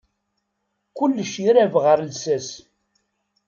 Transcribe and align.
Kullec 0.97 1.33
irab 1.47 1.73
ɣar 1.83 1.99
lsas. 2.09 2.47